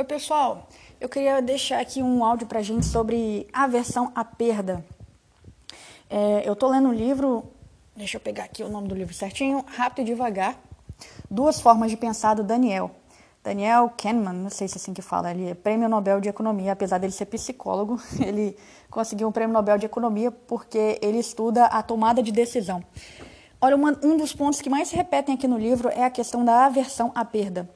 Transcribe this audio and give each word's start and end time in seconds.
Oi, 0.00 0.04
pessoal. 0.04 0.66
Eu 0.98 1.10
queria 1.10 1.42
deixar 1.42 1.78
aqui 1.78 2.02
um 2.02 2.24
áudio 2.24 2.46
pra 2.46 2.62
gente 2.62 2.86
sobre 2.86 3.46
aversão 3.52 4.10
à 4.14 4.24
perda. 4.24 4.82
É, 6.08 6.42
eu 6.48 6.56
tô 6.56 6.68
lendo 6.68 6.88
um 6.88 6.92
livro, 6.94 7.44
deixa 7.94 8.16
eu 8.16 8.20
pegar 8.22 8.44
aqui 8.44 8.62
o 8.62 8.70
nome 8.70 8.88
do 8.88 8.94
livro 8.94 9.12
certinho, 9.12 9.62
Rápido 9.66 10.00
e 10.00 10.04
Devagar. 10.12 10.56
Duas 11.30 11.60
formas 11.60 11.90
de 11.90 11.98
pensar 11.98 12.32
do 12.32 12.42
Daniel. 12.42 12.92
Daniel 13.44 13.92
Kahneman, 13.94 14.32
não 14.32 14.48
sei 14.48 14.68
se 14.68 14.76
é 14.76 14.80
assim 14.80 14.94
que 14.94 15.02
fala, 15.02 15.32
ele 15.32 15.50
é 15.50 15.54
prêmio 15.54 15.86
Nobel 15.86 16.18
de 16.18 16.30
Economia, 16.30 16.72
apesar 16.72 16.96
dele 16.96 17.12
ser 17.12 17.26
psicólogo, 17.26 18.00
ele 18.26 18.56
conseguiu 18.90 19.28
um 19.28 19.32
prêmio 19.32 19.52
Nobel 19.52 19.76
de 19.76 19.84
Economia 19.84 20.30
porque 20.30 20.98
ele 21.02 21.18
estuda 21.18 21.66
a 21.66 21.82
tomada 21.82 22.22
de 22.22 22.32
decisão. 22.32 22.82
Olha, 23.60 23.76
uma, 23.76 24.00
um 24.02 24.16
dos 24.16 24.32
pontos 24.32 24.62
que 24.62 24.70
mais 24.70 24.88
se 24.88 24.96
repetem 24.96 25.34
aqui 25.34 25.46
no 25.46 25.58
livro 25.58 25.90
é 25.90 26.04
a 26.04 26.10
questão 26.10 26.42
da 26.42 26.64
aversão 26.64 27.12
à 27.14 27.22
perda. 27.22 27.68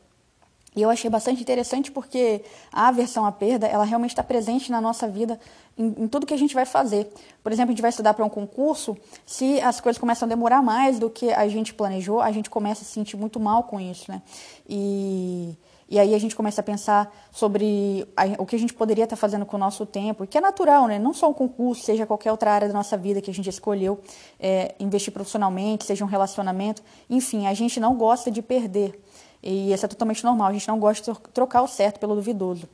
E 0.76 0.82
eu 0.82 0.90
achei 0.90 1.08
bastante 1.08 1.40
interessante 1.40 1.90
porque 1.92 2.42
a 2.72 2.88
aversão 2.88 3.24
à 3.24 3.30
perda, 3.30 3.66
ela 3.66 3.84
realmente 3.84 4.10
está 4.10 4.22
presente 4.22 4.72
na 4.72 4.80
nossa 4.80 5.06
vida, 5.06 5.38
em, 5.78 5.94
em, 5.98 6.08
tudo 6.08 6.26
que 6.26 6.34
a 6.34 6.36
gente 6.36 6.54
vai 6.54 6.66
fazer. 6.66 7.12
Por 7.42 7.52
exemplo, 7.52 7.70
a 7.70 7.72
gente 7.72 7.82
vai 7.82 7.90
estudar 7.90 8.12
para 8.14 8.24
um 8.24 8.28
concurso, 8.28 8.96
se 9.24 9.60
as 9.60 9.80
coisas 9.80 10.00
começam 10.00 10.26
a 10.26 10.28
demorar 10.28 10.62
mais 10.62 10.98
do 10.98 11.08
que 11.08 11.32
a 11.32 11.46
gente 11.48 11.72
planejou, 11.72 12.20
a 12.20 12.32
gente 12.32 12.50
começa 12.50 12.82
a 12.82 12.84
se 12.84 12.92
sentir 12.92 13.16
muito 13.16 13.38
mal 13.38 13.64
com 13.64 13.78
isso, 13.78 14.10
né? 14.10 14.20
E, 14.68 15.56
e 15.88 15.98
aí 15.98 16.12
a 16.12 16.18
gente 16.18 16.34
começa 16.34 16.60
a 16.60 16.64
pensar 16.64 17.14
sobre 17.30 18.04
a, 18.16 18.42
o 18.42 18.46
que 18.46 18.56
a 18.56 18.58
gente 18.58 18.74
poderia 18.74 19.04
estar 19.04 19.16
tá 19.16 19.20
fazendo 19.20 19.46
com 19.46 19.56
o 19.56 19.60
nosso 19.60 19.86
tempo, 19.86 20.26
que 20.26 20.36
é 20.36 20.40
natural, 20.40 20.88
né? 20.88 20.98
Não 20.98 21.14
só 21.14 21.30
o 21.30 21.34
concurso, 21.34 21.84
seja 21.84 22.04
qualquer 22.04 22.32
outra 22.32 22.50
área 22.50 22.66
da 22.66 22.74
nossa 22.74 22.96
vida 22.96 23.20
que 23.20 23.30
a 23.30 23.34
gente 23.34 23.48
escolheu 23.48 24.00
é, 24.40 24.74
investir 24.80 25.12
profissionalmente, 25.12 25.84
seja 25.84 26.04
um 26.04 26.08
relacionamento, 26.08 26.82
enfim, 27.08 27.46
a 27.46 27.54
gente 27.54 27.78
não 27.78 27.94
gosta 27.94 28.28
de 28.28 28.42
perder. 28.42 29.00
E 29.46 29.74
isso 29.74 29.84
é 29.84 29.88
totalmente 29.88 30.24
normal, 30.24 30.48
a 30.48 30.52
gente 30.54 30.66
não 30.66 30.78
gosta 30.78 31.12
de 31.12 31.20
trocar 31.34 31.60
o 31.60 31.68
certo 31.68 32.00
pelo 32.00 32.14
duvidoso. 32.14 32.66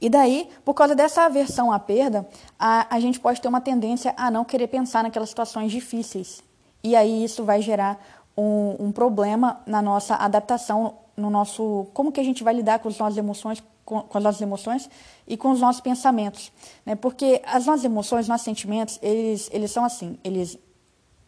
E 0.00 0.08
daí, 0.08 0.48
por 0.64 0.74
causa 0.74 0.94
dessa 0.94 1.22
aversão 1.22 1.72
à 1.72 1.78
perda, 1.78 2.26
a, 2.56 2.86
a 2.94 3.00
gente 3.00 3.18
pode 3.18 3.40
ter 3.40 3.48
uma 3.48 3.60
tendência 3.60 4.14
a 4.16 4.30
não 4.30 4.44
querer 4.44 4.68
pensar 4.68 5.02
naquelas 5.02 5.28
situações 5.28 5.72
difíceis. 5.72 6.40
E 6.84 6.94
aí 6.94 7.24
isso 7.24 7.44
vai 7.44 7.60
gerar 7.60 8.00
um, 8.36 8.76
um 8.78 8.92
problema 8.92 9.60
na 9.66 9.82
nossa 9.82 10.14
adaptação, 10.14 10.94
no 11.16 11.28
nosso 11.28 11.88
como 11.92 12.12
que 12.12 12.20
a 12.20 12.24
gente 12.24 12.44
vai 12.44 12.54
lidar 12.54 12.78
com 12.78 12.88
as 12.88 12.96
nossas 12.96 13.18
emoções, 13.18 13.62
com, 13.84 14.06
as 14.14 14.22
nossas 14.22 14.40
emoções 14.40 14.88
e 15.26 15.36
com 15.36 15.50
os 15.50 15.60
nossos 15.60 15.80
pensamentos, 15.80 16.52
né? 16.86 16.94
Porque 16.94 17.42
as 17.44 17.66
nossas 17.66 17.84
emoções, 17.84 18.28
nossos 18.28 18.44
sentimentos, 18.44 19.00
eles 19.02 19.50
eles 19.52 19.72
são 19.72 19.84
assim, 19.84 20.16
eles 20.22 20.56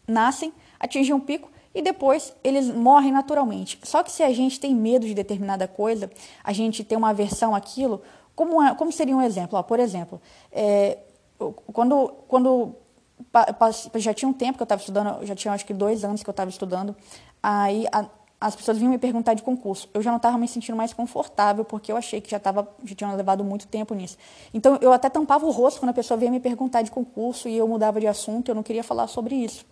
nascem, 0.06 0.52
atingem 0.78 1.12
um 1.12 1.20
pico 1.20 1.50
e 1.74 1.82
depois 1.82 2.34
eles 2.42 2.68
morrem 2.68 3.12
naturalmente. 3.12 3.78
Só 3.82 4.02
que 4.02 4.10
se 4.10 4.22
a 4.22 4.32
gente 4.32 4.60
tem 4.60 4.74
medo 4.74 5.06
de 5.06 5.14
determinada 5.14 5.66
coisa, 5.66 6.10
a 6.44 6.52
gente 6.52 6.84
tem 6.84 6.96
uma 6.96 7.10
aversão 7.10 7.54
àquilo, 7.54 8.02
como, 8.34 8.62
é, 8.62 8.74
como 8.74 8.90
seria 8.92 9.16
um 9.16 9.22
exemplo? 9.22 9.58
Ó, 9.58 9.62
por 9.62 9.78
exemplo, 9.78 10.20
é, 10.50 10.98
quando, 11.72 12.08
quando 12.28 12.74
já 13.96 14.14
tinha 14.14 14.28
um 14.28 14.32
tempo 14.32 14.58
que 14.58 14.62
eu 14.62 14.64
estava 14.64 14.80
estudando, 14.80 15.24
já 15.26 15.34
tinha 15.34 15.52
acho 15.52 15.66
que 15.66 15.74
dois 15.74 16.04
anos 16.04 16.22
que 16.22 16.28
eu 16.28 16.32
estava 16.32 16.50
estudando, 16.50 16.96
aí 17.42 17.86
a, 17.92 18.06
as 18.40 18.56
pessoas 18.56 18.78
vinham 18.78 18.90
me 18.90 18.98
perguntar 18.98 19.34
de 19.34 19.42
concurso. 19.42 19.88
Eu 19.94 20.02
já 20.02 20.10
não 20.10 20.16
estava 20.16 20.36
me 20.38 20.48
sentindo 20.48 20.76
mais 20.76 20.92
confortável, 20.92 21.64
porque 21.64 21.92
eu 21.92 21.96
achei 21.96 22.20
que 22.20 22.30
já, 22.30 22.40
tava, 22.40 22.68
já 22.84 22.94
tinha 22.94 23.12
levado 23.14 23.44
muito 23.44 23.66
tempo 23.68 23.94
nisso. 23.94 24.16
Então, 24.52 24.78
eu 24.80 24.92
até 24.92 25.08
tampava 25.08 25.46
o 25.46 25.50
rosto 25.50 25.80
quando 25.80 25.90
a 25.90 25.94
pessoa 25.94 26.18
vinha 26.18 26.30
me 26.30 26.40
perguntar 26.40 26.82
de 26.82 26.90
concurso 26.90 27.48
e 27.48 27.56
eu 27.56 27.68
mudava 27.68 28.00
de 28.00 28.06
assunto, 28.06 28.50
eu 28.50 28.54
não 28.54 28.62
queria 28.62 28.82
falar 28.82 29.06
sobre 29.06 29.34
isso 29.34 29.64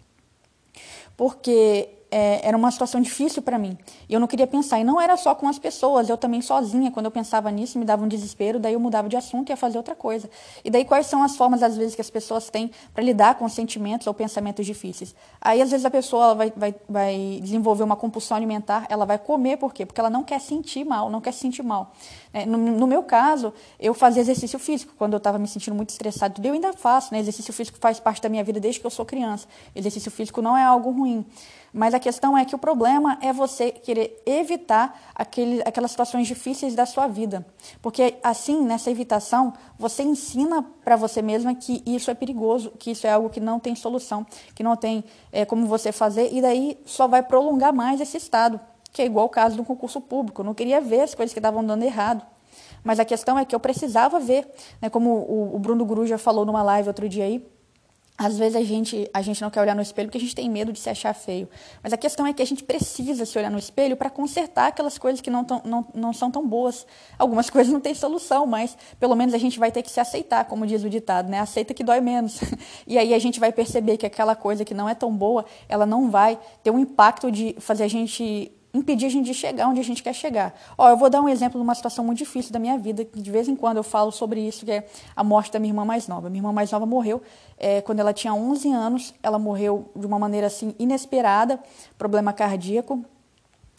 porque 1.20 1.99
é, 2.10 2.46
era 2.46 2.56
uma 2.56 2.70
situação 2.70 3.00
difícil 3.00 3.40
para 3.40 3.58
mim. 3.58 3.78
Eu 4.08 4.18
não 4.18 4.26
queria 4.26 4.46
pensar. 4.46 4.80
E 4.80 4.84
não 4.84 5.00
era 5.00 5.16
só 5.16 5.34
com 5.34 5.48
as 5.48 5.58
pessoas, 5.58 6.08
eu 6.08 6.16
também 6.16 6.42
sozinha. 6.42 6.90
Quando 6.90 7.06
eu 7.06 7.12
pensava 7.12 7.50
nisso, 7.50 7.78
me 7.78 7.84
dava 7.84 8.04
um 8.04 8.08
desespero, 8.08 8.58
daí 8.58 8.72
eu 8.72 8.80
mudava 8.80 9.08
de 9.08 9.16
assunto 9.16 9.50
e 9.50 9.52
ia 9.52 9.56
fazer 9.56 9.78
outra 9.78 9.94
coisa. 9.94 10.28
E 10.64 10.70
daí, 10.70 10.84
quais 10.84 11.06
são 11.06 11.22
as 11.22 11.36
formas, 11.36 11.62
às 11.62 11.76
vezes, 11.76 11.94
que 11.94 12.00
as 12.00 12.10
pessoas 12.10 12.50
têm 12.50 12.70
para 12.92 13.04
lidar 13.04 13.36
com 13.36 13.48
sentimentos 13.48 14.06
ou 14.06 14.14
pensamentos 14.14 14.66
difíceis? 14.66 15.14
Aí, 15.40 15.62
às 15.62 15.70
vezes, 15.70 15.86
a 15.86 15.90
pessoa 15.90 16.34
vai, 16.34 16.52
vai, 16.56 16.74
vai 16.88 17.40
desenvolver 17.42 17.84
uma 17.84 17.96
compulsão 17.96 18.36
alimentar, 18.36 18.86
ela 18.88 19.04
vai 19.04 19.18
comer, 19.18 19.56
por 19.56 19.72
quê? 19.72 19.86
Porque 19.86 20.00
ela 20.00 20.10
não 20.10 20.24
quer 20.24 20.40
sentir 20.40 20.84
mal, 20.84 21.10
não 21.10 21.20
quer 21.20 21.32
se 21.32 21.40
sentir 21.40 21.62
mal. 21.62 21.92
É, 22.32 22.46
no, 22.46 22.58
no, 22.58 22.86
meu 22.86 23.02
caso, 23.02 23.52
eu 23.78 23.92
fazia 23.92 24.20
exercício 24.20 24.58
físico 24.58 24.94
quando 24.96 25.14
eu 25.14 25.18
estava 25.18 25.38
me 25.38 25.48
sentindo 25.48 25.74
muito 25.74 25.90
estressado. 25.90 26.40
Eu 26.44 26.54
ainda 26.54 26.72
faço, 26.72 27.12
né? 27.12 27.20
Exercício 27.20 27.52
físico 27.52 27.78
faz 27.80 27.98
parte 27.98 28.22
da 28.22 28.28
minha 28.28 28.44
vida 28.44 28.60
desde 28.60 28.80
que 28.80 28.86
eu 28.86 28.90
sou 28.90 29.04
criança. 29.04 29.46
Exercício 29.74 30.10
físico 30.10 30.40
não 30.40 30.56
é 30.56 30.62
algo 30.62 30.90
ruim. 30.90 31.24
Mas 31.72 31.94
a 31.94 32.00
questão 32.00 32.36
é 32.36 32.44
que 32.44 32.54
o 32.54 32.58
problema 32.58 33.16
é 33.20 33.32
você 33.32 33.70
querer 33.70 34.20
evitar 34.26 35.00
aquele, 35.14 35.62
aquelas 35.62 35.92
situações 35.92 36.26
difíceis 36.26 36.74
da 36.74 36.84
sua 36.84 37.06
vida. 37.06 37.46
Porque 37.80 38.16
assim, 38.22 38.62
nessa 38.64 38.90
evitação, 38.90 39.52
você 39.78 40.02
ensina 40.02 40.64
para 40.84 40.96
você 40.96 41.22
mesma 41.22 41.54
que 41.54 41.82
isso 41.86 42.10
é 42.10 42.14
perigoso, 42.14 42.72
que 42.78 42.90
isso 42.90 43.06
é 43.06 43.12
algo 43.12 43.30
que 43.30 43.40
não 43.40 43.60
tem 43.60 43.74
solução, 43.74 44.26
que 44.54 44.62
não 44.62 44.76
tem 44.76 45.04
é, 45.30 45.44
como 45.44 45.66
você 45.66 45.92
fazer, 45.92 46.32
e 46.32 46.42
daí 46.42 46.78
só 46.84 47.06
vai 47.06 47.22
prolongar 47.22 47.72
mais 47.72 48.00
esse 48.00 48.16
estado, 48.16 48.58
que 48.92 49.00
é 49.02 49.06
igual 49.06 49.26
o 49.26 49.30
caso 49.30 49.56
do 49.56 49.64
concurso 49.64 50.00
público. 50.00 50.40
Eu 50.40 50.46
não 50.46 50.54
queria 50.54 50.80
ver 50.80 51.02
as 51.02 51.14
coisas 51.14 51.32
que 51.32 51.38
estavam 51.38 51.64
dando 51.64 51.84
errado. 51.84 52.26
Mas 52.82 52.98
a 52.98 53.04
questão 53.04 53.38
é 53.38 53.44
que 53.44 53.54
eu 53.54 53.60
precisava 53.60 54.18
ver, 54.18 54.50
né, 54.80 54.88
como 54.88 55.10
o, 55.10 55.54
o 55.54 55.58
Bruno 55.58 55.84
Guru 55.84 56.06
já 56.06 56.18
falou 56.18 56.44
numa 56.44 56.62
live 56.62 56.88
outro 56.88 57.08
dia 57.08 57.24
aí, 57.24 57.46
às 58.20 58.36
vezes 58.36 58.54
a 58.54 58.62
gente, 58.62 59.08
a 59.14 59.22
gente 59.22 59.40
não 59.40 59.48
quer 59.48 59.62
olhar 59.62 59.74
no 59.74 59.80
espelho 59.80 60.08
porque 60.08 60.18
a 60.18 60.20
gente 60.20 60.34
tem 60.34 60.46
medo 60.50 60.74
de 60.74 60.78
se 60.78 60.90
achar 60.90 61.14
feio. 61.14 61.48
Mas 61.82 61.90
a 61.90 61.96
questão 61.96 62.26
é 62.26 62.34
que 62.34 62.42
a 62.42 62.44
gente 62.44 62.62
precisa 62.62 63.24
se 63.24 63.38
olhar 63.38 63.50
no 63.50 63.58
espelho 63.58 63.96
para 63.96 64.10
consertar 64.10 64.66
aquelas 64.66 64.98
coisas 64.98 65.22
que 65.22 65.30
não, 65.30 65.42
tão, 65.42 65.62
não, 65.64 65.86
não 65.94 66.12
são 66.12 66.30
tão 66.30 66.46
boas. 66.46 66.86
Algumas 67.18 67.48
coisas 67.50 67.72
não 67.72 67.80
têm 67.80 67.94
solução, 67.94 68.44
mas 68.44 68.76
pelo 68.98 69.16
menos 69.16 69.32
a 69.32 69.38
gente 69.38 69.58
vai 69.58 69.72
ter 69.72 69.82
que 69.82 69.90
se 69.90 70.00
aceitar, 70.00 70.44
como 70.44 70.66
diz 70.66 70.84
o 70.84 70.90
ditado, 70.90 71.30
né? 71.30 71.40
Aceita 71.40 71.72
que 71.72 71.82
dói 71.82 72.02
menos. 72.02 72.40
E 72.86 72.98
aí 72.98 73.14
a 73.14 73.18
gente 73.18 73.38
vai 73.38 73.52
perceber 73.52 73.96
que 73.96 74.04
aquela 74.04 74.34
coisa 74.34 74.64
que 74.64 74.74
não 74.74 74.88
é 74.88 74.94
tão 74.94 75.14
boa, 75.14 75.44
ela 75.68 75.86
não 75.86 76.10
vai 76.10 76.38
ter 76.62 76.70
um 76.70 76.78
impacto 76.78 77.30
de 77.30 77.54
fazer 77.58 77.84
a 77.84 77.88
gente 77.88 78.52
impedir 78.72 79.06
a 79.06 79.08
gente 79.08 79.26
de 79.26 79.34
chegar 79.34 79.68
onde 79.68 79.80
a 79.80 79.84
gente 79.84 80.02
quer 80.02 80.12
chegar. 80.14 80.54
Ó, 80.78 80.88
eu 80.88 80.96
vou 80.96 81.10
dar 81.10 81.20
um 81.20 81.28
exemplo 81.28 81.58
de 81.58 81.64
uma 81.64 81.74
situação 81.74 82.04
muito 82.04 82.18
difícil 82.18 82.52
da 82.52 82.58
minha 82.58 82.78
vida, 82.78 83.04
que 83.04 83.20
de 83.20 83.30
vez 83.30 83.48
em 83.48 83.56
quando 83.56 83.78
eu 83.78 83.82
falo 83.82 84.10
sobre 84.12 84.40
isso, 84.40 84.64
que 84.64 84.72
é 84.72 84.86
a 85.14 85.24
morte 85.24 85.52
da 85.52 85.58
minha 85.58 85.70
irmã 85.70 85.84
mais 85.84 86.06
nova. 86.06 86.30
Minha 86.30 86.40
irmã 86.40 86.52
mais 86.52 86.70
nova 86.70 86.86
morreu 86.86 87.20
é, 87.58 87.80
quando 87.80 88.00
ela 88.00 88.12
tinha 88.12 88.32
11 88.32 88.72
anos, 88.72 89.14
ela 89.22 89.38
morreu 89.38 89.90
de 89.94 90.06
uma 90.06 90.18
maneira 90.18 90.46
assim 90.46 90.74
inesperada, 90.78 91.58
problema 91.98 92.32
cardíaco. 92.32 93.04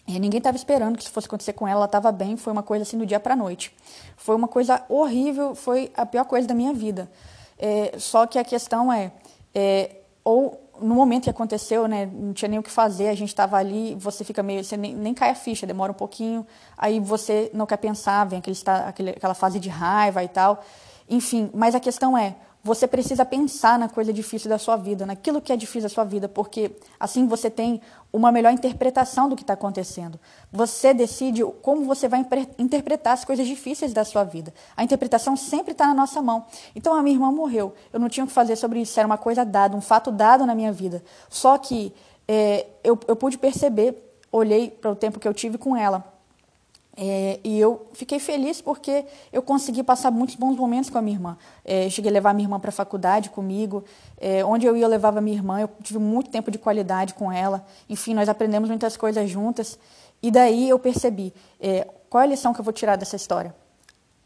E 0.08 0.20
ninguém 0.20 0.40
estava 0.40 0.58
esperando 0.58 0.98
que 0.98 1.04
isso 1.04 1.12
fosse 1.12 1.28
acontecer 1.28 1.54
com 1.54 1.68
ela, 1.68 1.80
ela 1.80 1.86
estava 1.86 2.12
bem, 2.12 2.36
foi 2.36 2.52
uma 2.52 2.64
coisa 2.64 2.84
assim 2.84 2.98
do 2.98 3.06
dia 3.06 3.20
para 3.20 3.34
a 3.34 3.38
noite. 3.38 3.74
Foi 4.18 4.36
uma 4.36 4.48
coisa 4.48 4.84
horrível, 4.90 5.56
foi 5.56 5.92
a 5.96 6.06
pior 6.06 6.26
coisa 6.26 6.48
da 6.48 6.54
minha 6.54 6.74
vida. 6.74 7.10
É, 7.58 7.94
só 7.98 8.26
que 8.26 8.38
a 8.38 8.44
questão 8.44 8.92
é, 8.92 9.12
é 9.54 9.96
ou 10.24 10.61
no 10.82 10.96
momento 10.96 11.24
que 11.24 11.30
aconteceu, 11.30 11.88
né, 11.88 12.10
não 12.12 12.34
tinha 12.34 12.50
nem 12.50 12.60
o 12.60 12.64
que 12.64 12.72
fazer, 12.72 13.10
a 13.10 13.16
gente 13.16 13.30
estava 13.30 13.58
ali, 13.58 13.96
você 13.96 14.24
fica 14.24 14.42
meio, 14.42 14.64
você 14.64 14.76
nem, 14.76 14.96
nem, 14.96 15.14
cai 15.14 15.30
a 15.30 15.36
ficha, 15.36 15.66
demora 15.66 15.92
um 15.92 15.96
pouquinho, 15.96 16.46
aí 16.78 17.00
você 17.00 17.50
não 17.54 17.66
quer 17.66 17.78
pensar, 17.78 18.26
vem 18.26 18.40
aquele, 18.40 18.58
aquele, 18.86 19.10
aquela 19.12 19.34
fase 19.34 19.60
de 19.60 19.70
raiva 19.70 20.24
e 20.24 20.28
tal. 20.28 20.64
Enfim, 21.10 21.50
mas 21.54 21.76
a 21.76 21.80
questão 21.80 22.18
é, 22.18 22.36
você 22.64 22.88
precisa 22.88 23.26
pensar 23.26 23.80
na 23.80 23.90
coisa 23.90 24.14
difícil 24.14 24.48
da 24.48 24.60
sua 24.60 24.76
vida, 24.76 25.06
naquilo 25.06 25.42
que 25.42 25.52
é 25.52 25.58
difícil 25.58 25.84
da 25.84 25.90
sua 25.90 26.04
vida, 26.04 26.30
porque 26.30 26.72
assim 27.00 27.26
você 27.26 27.50
tem 27.50 27.82
uma 28.14 28.32
melhor 28.32 28.54
interpretação 28.54 29.28
do 29.28 29.36
que 29.36 29.42
está 29.42 29.54
acontecendo. 29.54 30.20
Você 30.52 30.94
decide 30.94 31.44
como 31.62 31.86
você 31.86 32.08
vai 32.08 32.26
interpretar 32.60 33.14
as 33.14 33.26
coisas 33.26 33.48
difíceis 33.48 33.94
da 33.94 34.06
sua 34.06 34.24
vida. 34.24 34.54
A 34.78 34.84
interpretação 34.84 35.36
sempre 35.36 35.72
está 35.72 35.88
na 35.88 35.94
nossa 35.94 36.22
mão. 36.22 36.46
Então, 36.76 36.94
a 36.94 37.02
minha 37.02 37.16
irmã 37.16 37.32
morreu. 37.32 37.74
Eu 37.92 38.00
não 38.00 38.10
tinha 38.10 38.24
o 38.24 38.28
que 38.28 38.34
fazer 38.34 38.56
sobre 38.56 38.82
isso. 38.82 39.00
Era 39.00 39.08
uma 39.08 39.18
coisa 39.18 39.44
dada, 39.44 39.76
um 39.76 39.82
fato 39.82 40.12
dado 40.12 40.46
na 40.46 40.54
minha 40.54 40.72
vida. 40.72 41.02
Só 41.30 41.58
que 41.58 41.94
é, 42.28 42.68
eu, 42.84 43.00
eu 43.08 43.16
pude 43.16 43.38
perceber, 43.38 43.96
olhei 44.32 44.70
para 44.70 44.92
o 44.92 44.96
tempo 44.96 45.20
que 45.20 45.28
eu 45.28 45.34
tive 45.34 45.58
com 45.58 45.76
ela 45.76 46.11
é, 46.96 47.40
e 47.44 47.58
eu 47.58 47.88
fiquei 47.94 48.20
feliz 48.20 48.62
porque 48.62 49.06
eu 49.32 49.42
consegui 49.42 49.82
passar 49.82 50.12
muitos 50.12 50.36
bons 50.36 50.58
momentos 50.58 50.90
com 50.90 50.98
a 50.98 51.02
minha 51.02 51.16
irmã. 51.16 51.38
É, 51.64 51.90
cheguei 51.90 52.12
a 52.12 52.14
levar 52.14 52.34
minha 52.34 52.46
irmã 52.46 52.60
para 52.60 52.70
a 52.70 52.74
faculdade 52.74 53.30
comigo. 53.30 53.84
É, 54.18 54.44
onde 54.44 54.66
eu 54.66 54.76
ia, 54.76 54.84
eu 54.84 54.90
levava 54.90 55.22
minha 55.22 55.36
irmã. 55.36 55.62
Eu 55.62 55.70
tive 55.82 56.00
muito 56.00 56.30
tempo 56.30 56.52
de 56.52 56.58
qualidade 56.58 57.14
com 57.14 57.32
ela. 57.32 57.66
Enfim, 57.90 58.14
nós 58.14 58.28
aprendemos 58.28 58.70
muitas 58.70 58.98
coisas 58.98 59.30
juntas. 59.30 59.80
E 60.22 60.30
daí 60.30 60.70
eu 60.70 60.78
percebi 60.78 61.34
é, 61.60 61.88
qual 62.10 62.22
é 62.22 62.26
a 62.26 62.30
lição 62.30 62.54
que 62.54 62.60
eu 62.60 62.66
vou 62.66 62.74
tirar 62.74 62.98
dessa 62.98 63.16
história. 63.16 63.56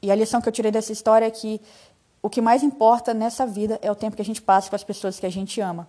E 0.01 0.11
a 0.11 0.15
lição 0.15 0.41
que 0.41 0.49
eu 0.49 0.53
tirei 0.53 0.71
dessa 0.71 0.91
história 0.91 1.25
é 1.25 1.31
que 1.31 1.61
o 2.21 2.29
que 2.29 2.41
mais 2.41 2.63
importa 2.63 3.13
nessa 3.13 3.45
vida 3.45 3.79
é 3.81 3.91
o 3.91 3.95
tempo 3.95 4.15
que 4.15 4.21
a 4.21 4.25
gente 4.25 4.41
passa 4.41 4.69
com 4.69 4.75
as 4.75 4.83
pessoas 4.83 5.19
que 5.19 5.25
a 5.25 5.31
gente 5.31 5.61
ama. 5.61 5.87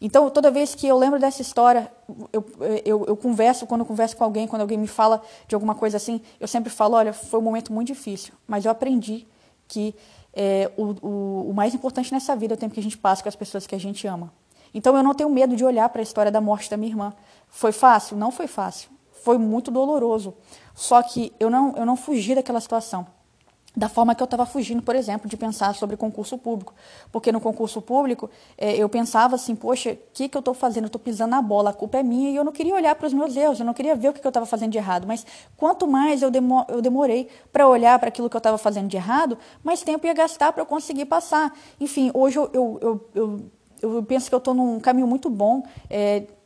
Então, 0.00 0.28
toda 0.30 0.50
vez 0.50 0.74
que 0.74 0.86
eu 0.86 0.98
lembro 0.98 1.18
dessa 1.18 1.40
história, 1.40 1.90
eu, 2.32 2.44
eu, 2.84 3.04
eu, 3.06 3.16
converso, 3.16 3.66
quando 3.66 3.80
eu 3.80 3.86
converso 3.86 4.16
com 4.16 4.24
alguém, 4.24 4.46
quando 4.46 4.62
alguém 4.62 4.76
me 4.76 4.86
fala 4.86 5.22
de 5.48 5.54
alguma 5.54 5.74
coisa 5.74 5.96
assim, 5.96 6.20
eu 6.38 6.46
sempre 6.46 6.70
falo: 6.70 6.96
olha, 6.96 7.12
foi 7.12 7.40
um 7.40 7.42
momento 7.42 7.72
muito 7.72 7.88
difícil, 7.88 8.34
mas 8.46 8.64
eu 8.64 8.70
aprendi 8.70 9.26
que 9.66 9.94
é, 10.34 10.70
o, 10.76 10.94
o, 11.06 11.50
o, 11.50 11.54
mais 11.54 11.74
importante 11.74 12.12
nessa 12.12 12.36
vida 12.36 12.54
é 12.54 12.56
o 12.56 12.58
tempo 12.58 12.74
que 12.74 12.80
a 12.80 12.82
gente 12.82 12.98
passa 12.98 13.22
com 13.22 13.28
as 13.28 13.36
pessoas 13.36 13.66
que 13.66 13.74
a 13.74 13.80
gente 13.80 14.06
ama. 14.06 14.32
Então, 14.74 14.94
eu 14.96 15.02
não 15.02 15.14
tenho 15.14 15.30
medo 15.30 15.56
de 15.56 15.64
olhar 15.64 15.88
para 15.88 16.02
a 16.02 16.04
história 16.04 16.30
da 16.30 16.40
morte 16.40 16.68
da 16.68 16.76
minha 16.76 16.92
irmã. 16.92 17.14
Foi 17.48 17.72
fácil? 17.72 18.16
Não 18.16 18.30
foi 18.30 18.46
fácil. 18.46 18.90
foi 19.22 19.38
muito 19.38 19.70
doloroso. 19.70 20.34
Só 20.74 21.02
que 21.02 21.32
eu 21.40 21.48
não, 21.48 21.74
eu 21.76 21.86
não 21.86 21.96
fugi 21.96 22.34
daquela 22.34 22.60
situação 22.60 23.06
da 23.76 23.90
forma 23.90 24.14
que 24.14 24.22
eu 24.22 24.24
estava 24.24 24.46
fugindo, 24.46 24.80
por 24.80 24.96
exemplo, 24.96 25.28
de 25.28 25.36
pensar 25.36 25.74
sobre 25.74 25.98
concurso 25.98 26.38
público. 26.38 26.74
Porque 27.12 27.30
no 27.30 27.38
concurso 27.38 27.82
público, 27.82 28.30
é, 28.56 28.74
eu 28.74 28.88
pensava 28.88 29.34
assim, 29.34 29.54
poxa, 29.54 29.92
o 29.92 29.98
que, 30.14 30.30
que 30.30 30.36
eu 30.36 30.38
estou 30.38 30.54
fazendo? 30.54 30.84
Eu 30.84 30.86
estou 30.86 31.00
pisando 31.00 31.32
na 31.32 31.42
bola, 31.42 31.70
a 31.70 31.72
culpa 31.74 31.98
é 31.98 32.02
minha, 32.02 32.30
e 32.30 32.36
eu 32.36 32.42
não 32.42 32.52
queria 32.52 32.74
olhar 32.74 32.94
para 32.94 33.06
os 33.06 33.12
meus 33.12 33.36
erros, 33.36 33.60
eu 33.60 33.66
não 33.66 33.74
queria 33.74 33.94
ver 33.94 34.08
o 34.08 34.12
que, 34.14 34.20
que 34.20 34.26
eu 34.26 34.30
estava 34.30 34.46
fazendo 34.46 34.72
de 34.72 34.78
errado. 34.78 35.06
Mas 35.06 35.26
quanto 35.58 35.86
mais 35.86 36.22
eu, 36.22 36.30
demo, 36.30 36.64
eu 36.68 36.80
demorei 36.80 37.28
para 37.52 37.68
olhar 37.68 37.98
para 37.98 38.08
aquilo 38.08 38.30
que 38.30 38.36
eu 38.36 38.38
estava 38.38 38.56
fazendo 38.56 38.88
de 38.88 38.96
errado, 38.96 39.36
mais 39.62 39.82
tempo 39.82 40.06
ia 40.06 40.14
gastar 40.14 40.54
para 40.54 40.62
eu 40.62 40.66
conseguir 40.66 41.04
passar. 41.04 41.54
Enfim, 41.78 42.10
hoje 42.14 42.38
eu, 42.38 42.50
eu, 42.54 43.10
eu, 43.14 43.40
eu 43.82 44.02
penso 44.04 44.30
que 44.30 44.34
eu 44.34 44.38
estou 44.38 44.54
num 44.54 44.80
caminho 44.80 45.06
muito 45.06 45.28
bom, 45.28 45.62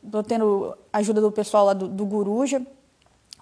estou 0.03 0.19
é, 0.19 0.23
tendo 0.23 0.77
ajuda 0.91 1.21
do 1.21 1.31
pessoal 1.31 1.67
lá 1.67 1.73
do, 1.73 1.87
do 1.87 2.05
Guruja, 2.05 2.61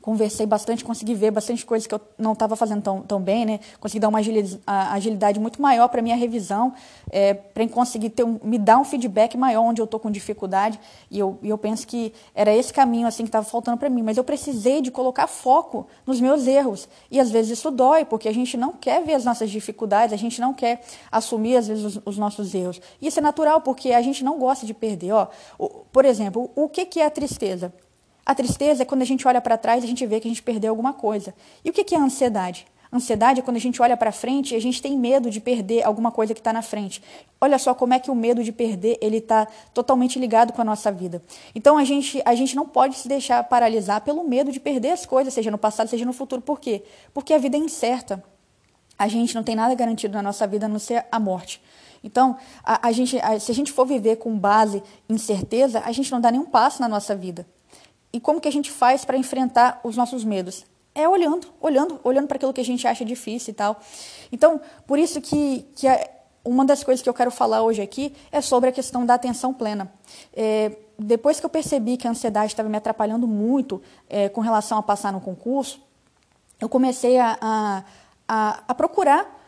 conversei 0.02 0.46
bastante, 0.46 0.84
consegui 0.84 1.14
ver 1.14 1.32
bastante 1.32 1.66
coisas 1.66 1.86
que 1.86 1.94
eu 1.94 2.02
não 2.18 2.34
estava 2.34 2.56
fazendo 2.56 2.82
tão, 2.82 3.02
tão 3.02 3.22
bem, 3.22 3.46
né? 3.46 3.60
Consegui 3.80 4.00
dar 4.00 4.08
uma 4.08 4.20
agilidade 4.20 5.40
muito 5.40 5.62
maior 5.62 5.88
para 5.90 6.02
minha 6.02 6.16
revisão, 6.16 6.74
é, 7.12 7.34
para 7.34 7.68
conseguir 7.68 8.10
ter 8.10 8.24
um, 8.24 8.40
me 8.44 8.58
dar 8.58 8.78
um 8.78 8.84
feedback 8.84 9.38
maior 9.38 9.62
onde 9.62 9.82
eu 9.82 9.86
estou 9.86 10.00
com 10.00 10.10
dificuldade. 10.10 10.80
E 11.12 11.20
eu, 11.20 11.38
e 11.42 11.50
eu 11.50 11.58
penso 11.58 11.86
que 11.86 12.14
era 12.34 12.54
esse 12.54 12.74
caminho 12.74 13.08
assim 13.08 13.24
que 13.24 13.30
estava 13.30 13.46
faltando 13.46 13.78
para 13.78 13.90
mim. 13.90 14.02
Mas 14.02 14.18
eu 14.18 14.24
precisei 14.24 14.82
de 14.82 14.92
colocar 14.92 15.28
foco 15.28 15.88
nos 16.06 16.20
meus 16.22 16.48
erros. 16.48 16.88
E 17.12 17.20
às 17.20 17.30
vezes 17.30 17.58
isso 17.60 17.70
dói, 17.72 18.06
porque 18.06 18.28
a 18.28 18.34
gente 18.34 18.58
não 18.58 18.72
quer 18.74 19.04
ver 19.04 19.16
as 19.16 19.26
nossas 19.26 19.50
dificuldades, 19.50 20.14
a 20.14 20.18
gente 20.18 20.40
não 20.40 20.54
quer 20.54 20.82
assumir 21.12 21.58
às 21.58 21.68
vezes 21.68 21.84
os, 21.84 22.02
os 22.06 22.18
nossos 22.18 22.54
erros. 22.54 22.82
E 23.02 23.08
isso 23.08 23.20
é 23.20 23.22
natural, 23.22 23.62
porque 23.62 23.92
a 23.92 24.02
gente 24.02 24.24
não 24.24 24.40
gosta 24.40 24.66
de 24.66 24.74
perder. 24.74 25.12
Ó, 25.12 25.28
por 25.92 26.06
exemplo, 26.06 26.50
o 26.56 26.70
que, 26.70 26.86
que 26.86 27.00
é 27.00 27.06
a 27.06 27.12
tristeza? 27.12 27.74
A 28.30 28.36
tristeza 28.36 28.84
é 28.84 28.86
quando 28.86 29.02
a 29.02 29.06
gente 29.06 29.28
olha 29.28 29.42
para 29.42 29.58
trás 29.58 29.82
e 29.82 29.88
a 29.88 29.90
gente 29.90 30.06
vê 30.06 30.20
que 30.20 30.28
a 30.28 30.30
gente 30.30 30.44
perdeu 30.44 30.70
alguma 30.70 30.94
coisa. 30.94 31.34
E 31.66 31.72
o 31.72 31.74
que 31.74 31.96
é 31.96 31.98
a 31.98 32.04
ansiedade? 32.04 32.68
Ansiedade 32.94 33.40
é 33.40 33.42
quando 33.42 33.58
a 33.58 33.60
gente 33.60 33.82
olha 33.82 33.98
para 33.98 34.12
frente 34.12 34.54
e 34.54 34.56
a 34.56 34.62
gente 34.62 34.80
tem 34.84 34.96
medo 34.96 35.32
de 35.32 35.42
perder 35.42 35.82
alguma 35.82 36.12
coisa 36.12 36.36
que 36.36 36.40
está 36.40 36.54
na 36.54 36.62
frente. 36.62 37.02
Olha 37.42 37.58
só 37.58 37.74
como 37.74 37.96
é 37.96 37.98
que 37.98 38.12
o 38.12 38.14
medo 38.14 38.44
de 38.44 38.52
perder 38.52 39.00
ele 39.02 39.18
está 39.18 39.48
totalmente 39.74 40.20
ligado 40.20 40.54
com 40.54 40.62
a 40.62 40.64
nossa 40.64 40.92
vida. 40.92 41.24
Então 41.56 41.76
a 41.76 41.84
gente, 41.84 42.22
a 42.24 42.36
gente 42.36 42.56
não 42.56 42.68
pode 42.68 43.00
se 43.00 43.08
deixar 43.08 43.44
paralisar 43.46 44.02
pelo 44.02 44.24
medo 44.24 44.52
de 44.52 44.60
perder 44.60 44.92
as 44.92 45.08
coisas, 45.08 45.34
seja 45.34 45.50
no 45.50 45.58
passado, 45.58 45.88
seja 45.88 46.06
no 46.06 46.14
futuro. 46.14 46.40
Por 46.40 46.60
quê? 46.60 46.84
Porque 47.12 47.34
a 47.34 47.40
vida 47.40 47.58
é 47.58 47.60
incerta. 47.60 48.24
A 48.96 49.08
gente 49.08 49.34
não 49.34 49.42
tem 49.42 49.56
nada 49.56 49.74
garantido 49.74 50.14
na 50.14 50.22
nossa 50.22 50.46
vida 50.46 50.68
a 50.68 50.70
não 50.70 50.78
ser 50.78 51.04
a 51.12 51.20
morte. 51.20 51.60
Então, 52.04 52.38
a, 52.64 52.90
a 52.90 52.92
gente, 52.92 53.18
a, 53.22 53.40
se 53.40 53.52
a 53.52 53.56
gente 53.56 53.72
for 53.72 53.88
viver 53.88 54.18
com 54.18 54.38
base 54.38 54.84
em 55.10 55.18
certeza, 55.18 55.82
a 55.84 55.92
gente 55.92 56.12
não 56.12 56.22
dá 56.22 56.30
nenhum 56.30 56.46
passo 56.46 56.80
na 56.80 56.88
nossa 56.88 57.16
vida. 57.16 57.48
E 58.12 58.20
como 58.20 58.42
que 58.42 58.48
a 58.48 58.52
gente 58.52 58.72
faz 58.72 59.06
para 59.06 59.18
enfrentar 59.18 59.80
os 59.84 59.96
nossos 59.96 60.24
medos? 60.24 60.66
É 60.96 61.08
olhando, 61.08 61.48
olhando, 61.62 62.00
olhando 62.04 62.28
para 62.28 62.38
aquilo 62.38 62.54
que 62.54 62.62
a 62.62 62.66
gente 62.66 62.88
acha 62.88 63.06
difícil 63.06 63.52
e 63.52 63.54
tal. 63.56 63.80
Então, 64.32 64.60
por 64.88 64.98
isso 64.98 65.22
que, 65.22 65.66
que 65.76 65.88
a, 65.88 66.10
uma 66.44 66.66
das 66.66 66.84
coisas 66.84 67.02
que 67.02 67.10
eu 67.10 67.14
quero 67.14 67.30
falar 67.30 67.62
hoje 67.62 67.82
aqui 67.82 68.14
é 68.32 68.42
sobre 68.42 68.70
a 68.70 68.72
questão 68.72 69.06
da 69.06 69.14
atenção 69.14 69.54
plena. 69.54 69.92
É, 70.34 70.72
depois 70.98 71.40
que 71.40 71.46
eu 71.46 71.50
percebi 71.50 71.96
que 71.96 72.08
a 72.08 72.12
ansiedade 72.12 72.52
estava 72.52 72.68
me 72.68 72.78
atrapalhando 72.78 73.28
muito 73.28 73.82
é, 74.10 74.28
com 74.30 74.42
relação 74.42 74.78
a 74.78 74.84
passar 74.84 75.14
no 75.14 75.22
concurso, 75.22 75.82
eu 76.60 76.68
comecei 76.68 77.18
a, 77.18 77.38
a, 77.40 77.84
a, 78.28 78.64
a 78.68 78.76
procurar 78.76 79.39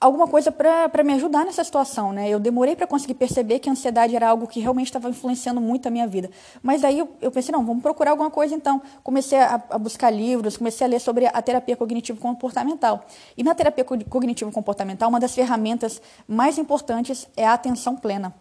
alguma 0.00 0.26
coisa 0.28 0.52
para 0.52 1.02
me 1.02 1.14
ajudar 1.14 1.44
nessa 1.44 1.64
situação, 1.64 2.12
né? 2.12 2.28
Eu 2.28 2.38
demorei 2.38 2.76
para 2.76 2.86
conseguir 2.86 3.14
perceber 3.14 3.58
que 3.58 3.68
a 3.68 3.72
ansiedade 3.72 4.14
era 4.14 4.28
algo 4.28 4.46
que 4.46 4.60
realmente 4.60 4.88
estava 4.88 5.08
influenciando 5.08 5.60
muito 5.60 5.86
a 5.88 5.90
minha 5.90 6.06
vida. 6.06 6.30
Mas 6.62 6.84
aí 6.84 6.98
eu, 6.98 7.08
eu, 7.20 7.30
pensei, 7.30 7.52
não, 7.52 7.64
vamos 7.64 7.82
procurar 7.82 8.10
alguma 8.10 8.30
coisa 8.30 8.54
então. 8.54 8.80
Comecei 9.02 9.38
a, 9.38 9.62
a, 9.70 9.78
buscar 9.78 10.10
livros, 10.10 10.56
comecei 10.56 10.86
a 10.86 10.90
ler 10.90 11.00
sobre 11.00 11.26
a 11.26 11.42
terapia 11.42 11.76
cognitivo-comportamental. 11.76 13.04
E 13.36 13.42
na 13.42 13.54
terapia 13.54 13.84
cognitivo-comportamental, 13.84 15.08
uma 15.08 15.20
das 15.20 15.34
ferramentas 15.34 16.00
mais 16.28 16.58
importantes 16.58 17.26
é 17.36 17.46
a 17.46 17.54
atenção 17.54 17.96
plena. 17.96 18.34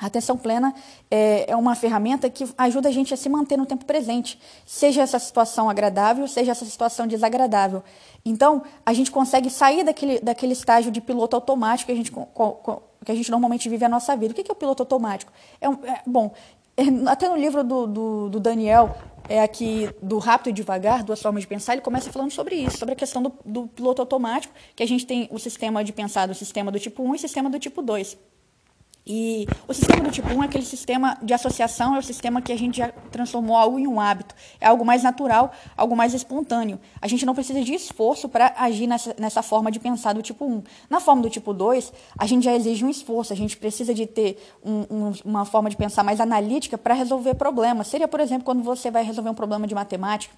A 0.00 0.06
atenção 0.06 0.36
plena 0.36 0.74
é, 1.08 1.52
é, 1.52 1.56
uma 1.56 1.76
ferramenta 1.76 2.28
que 2.28 2.44
ajuda 2.58 2.88
a 2.88 2.92
gente 2.92 3.14
a 3.14 3.16
se 3.16 3.28
manter 3.28 3.56
no 3.56 3.64
tempo 3.64 3.84
presente, 3.84 4.40
seja 4.66 5.02
essa 5.02 5.20
situação 5.20 5.70
agradável, 5.70 6.26
seja 6.26 6.50
essa 6.50 6.64
situação 6.64 7.06
desagradável. 7.06 7.82
Então, 8.24 8.62
a 8.84 8.92
gente 8.92 9.10
consegue 9.12 9.48
sair 9.48 9.84
daquele, 9.84 10.18
daquele 10.18 10.52
estágio 10.52 10.90
de 10.90 11.00
piloto 11.00 11.36
automático 11.36 11.86
que 11.86 11.92
a 11.92 11.96
gente, 11.96 12.10
que 12.10 13.12
a 13.12 13.14
gente 13.14 13.30
normalmente 13.30 13.68
vive 13.68 13.84
a 13.84 13.88
nossa 13.88 14.16
vida. 14.16 14.32
O 14.32 14.34
que 14.34 14.50
é 14.50 14.52
o 14.52 14.56
piloto 14.56 14.82
automático? 14.82 15.32
É, 15.60 15.68
um, 15.68 15.74
é 15.84 16.02
bom, 16.04 16.32
é, 16.76 16.82
até 17.08 17.28
no 17.28 17.36
livro 17.36 17.62
do, 17.62 17.86
do, 17.86 18.30
do, 18.30 18.40
Daniel, 18.40 18.96
é 19.28 19.40
aqui 19.40 19.88
do 20.02 20.18
Rápido 20.18 20.50
e 20.50 20.52
Devagar, 20.52 21.04
Duas 21.04 21.22
Formas 21.22 21.42
de 21.42 21.46
Pensar, 21.46 21.74
ele 21.74 21.82
começa 21.82 22.10
falando 22.10 22.32
sobre 22.32 22.56
isso, 22.56 22.78
sobre 22.78 22.94
a 22.94 22.96
questão 22.96 23.22
do, 23.22 23.32
do 23.44 23.68
piloto 23.68 24.02
automático, 24.02 24.52
que 24.74 24.82
a 24.82 24.86
gente 24.86 25.06
tem 25.06 25.28
o 25.30 25.38
sistema 25.38 25.84
de 25.84 25.92
pensar 25.92 26.26
do 26.26 26.34
sistema 26.34 26.72
do 26.72 26.80
tipo 26.80 27.00
1 27.04 27.12
e 27.12 27.16
o 27.16 27.20
sistema 27.20 27.48
do 27.48 27.60
tipo 27.60 27.80
2. 27.80 28.18
E 29.06 29.46
o 29.68 29.74
sistema 29.74 30.02
do 30.02 30.10
tipo 30.10 30.28
1 30.28 30.42
é 30.42 30.46
aquele 30.46 30.64
sistema 30.64 31.18
de 31.22 31.34
associação, 31.34 31.94
é 31.94 31.98
o 31.98 32.02
sistema 32.02 32.40
que 32.40 32.50
a 32.50 32.56
gente 32.56 32.78
já 32.78 32.88
transformou 33.10 33.54
algo 33.54 33.78
em 33.78 33.86
um 33.86 34.00
hábito. 34.00 34.34
É 34.58 34.66
algo 34.66 34.84
mais 34.84 35.02
natural, 35.02 35.52
algo 35.76 35.94
mais 35.94 36.14
espontâneo. 36.14 36.80
A 37.02 37.06
gente 37.06 37.26
não 37.26 37.34
precisa 37.34 37.60
de 37.60 37.74
esforço 37.74 38.30
para 38.30 38.54
agir 38.56 38.86
nessa, 38.86 39.14
nessa 39.18 39.42
forma 39.42 39.70
de 39.70 39.78
pensar 39.78 40.14
do 40.14 40.22
tipo 40.22 40.46
1. 40.46 40.62
Na 40.88 41.00
forma 41.00 41.20
do 41.20 41.28
tipo 41.28 41.52
2, 41.52 41.92
a 42.18 42.26
gente 42.26 42.44
já 42.44 42.54
exige 42.54 42.82
um 42.82 42.88
esforço, 42.88 43.32
a 43.32 43.36
gente 43.36 43.58
precisa 43.58 43.92
de 43.92 44.06
ter 44.06 44.42
um, 44.64 44.86
um, 44.90 45.12
uma 45.24 45.44
forma 45.44 45.68
de 45.68 45.76
pensar 45.76 46.02
mais 46.02 46.18
analítica 46.18 46.78
para 46.78 46.94
resolver 46.94 47.34
problemas. 47.34 47.88
Seria, 47.88 48.08
por 48.08 48.20
exemplo, 48.20 48.44
quando 48.44 48.62
você 48.62 48.90
vai 48.90 49.04
resolver 49.04 49.28
um 49.28 49.34
problema 49.34 49.66
de 49.66 49.74
matemática. 49.74 50.34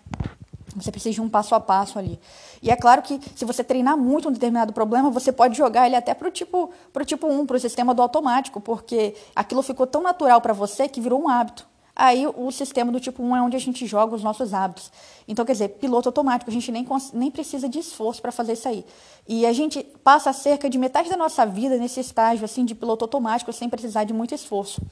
Você 0.76 0.90
precisa 0.90 1.14
de 1.14 1.20
um 1.20 1.28
passo 1.28 1.54
a 1.54 1.60
passo 1.60 1.98
ali. 1.98 2.20
E 2.62 2.70
é 2.70 2.76
claro 2.76 3.02
que 3.02 3.18
se 3.34 3.44
você 3.44 3.64
treinar 3.64 3.96
muito 3.96 4.28
um 4.28 4.32
determinado 4.32 4.72
problema, 4.72 5.10
você 5.10 5.32
pode 5.32 5.56
jogar 5.56 5.86
ele 5.86 5.96
até 5.96 6.12
para 6.14 6.28
o 6.28 6.30
tipo, 6.30 6.70
pro 6.92 7.04
tipo 7.04 7.26
1, 7.26 7.46
para 7.46 7.56
o 7.56 7.60
sistema 7.60 7.94
do 7.94 8.02
automático, 8.02 8.60
porque 8.60 9.14
aquilo 9.34 9.62
ficou 9.62 9.86
tão 9.86 10.02
natural 10.02 10.40
para 10.40 10.52
você 10.52 10.88
que 10.88 11.00
virou 11.00 11.20
um 11.20 11.28
hábito. 11.28 11.66
Aí 11.98 12.26
o 12.26 12.50
sistema 12.50 12.92
do 12.92 13.00
tipo 13.00 13.22
1 13.22 13.36
é 13.36 13.40
onde 13.40 13.56
a 13.56 13.58
gente 13.58 13.86
joga 13.86 14.14
os 14.14 14.22
nossos 14.22 14.52
hábitos. 14.52 14.92
Então, 15.26 15.46
quer 15.46 15.52
dizer, 15.52 15.68
piloto 15.68 16.10
automático, 16.10 16.50
a 16.50 16.52
gente 16.52 16.70
nem, 16.70 16.86
nem 17.14 17.30
precisa 17.30 17.70
de 17.70 17.78
esforço 17.78 18.20
para 18.20 18.30
fazer 18.30 18.52
isso 18.52 18.68
aí. 18.68 18.84
E 19.26 19.46
a 19.46 19.52
gente 19.54 19.82
passa 20.04 20.30
cerca 20.34 20.68
de 20.68 20.76
metade 20.76 21.08
da 21.08 21.16
nossa 21.16 21.46
vida 21.46 21.78
nesse 21.78 22.00
estágio 22.00 22.44
assim 22.44 22.66
de 22.66 22.74
piloto 22.74 23.02
automático 23.02 23.50
sem 23.50 23.70
precisar 23.70 24.04
de 24.04 24.12
muito 24.12 24.34
esforço. 24.34 24.82